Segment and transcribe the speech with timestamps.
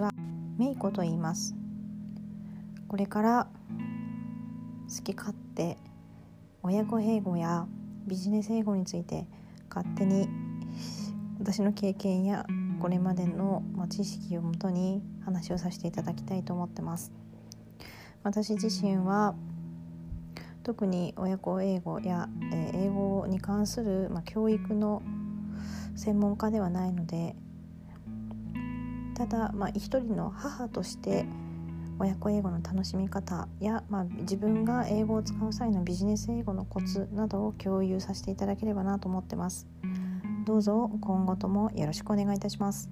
[0.00, 0.12] は
[0.58, 1.54] めいこと言います。
[2.88, 3.48] これから
[4.88, 5.76] 好き勝手
[6.62, 7.66] 親子英語や
[8.06, 9.26] ビジネス英語について
[9.68, 10.28] 勝手に
[11.38, 12.46] 私の経験や
[12.80, 17.12] これまでの知識をもとに話をさせていただきたいと思ってます。
[18.22, 19.34] 私自身は
[20.62, 25.02] 特に親子英語や、え英語に関する、ま、教育の
[25.96, 27.34] 専門家ではないので
[29.14, 31.26] ただ、まあ、一人の母として
[31.98, 39.66] 親子英語の楽しみ方や、まあ、自分が英語を使う際のビジネス英語のコツなどを共有させていただければなと思ってます。
[40.44, 42.90] どうぞ今後ともよろしくお願いいたします。